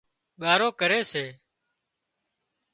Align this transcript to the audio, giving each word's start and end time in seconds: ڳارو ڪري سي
ڳارو 0.41 0.69
ڪري 0.79 0.99
سي 1.11 1.25